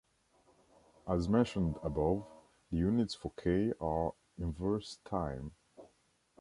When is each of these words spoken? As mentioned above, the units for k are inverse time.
As 1.07 1.29
mentioned 1.29 1.77
above, 1.83 2.25
the 2.71 2.77
units 2.77 3.13
for 3.13 3.31
k 3.37 3.71
are 3.79 4.15
inverse 4.39 4.97
time. 5.05 5.51